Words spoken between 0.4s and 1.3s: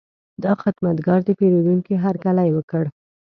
دا خدمتګر د